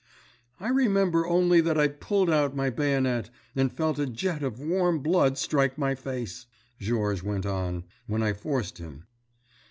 [0.59, 5.01] "I remember only that I pulled out my bayonet, and felt a jet of warm
[5.03, 6.47] blood strike my face,"
[6.79, 9.03] Georges went on, when I forced him.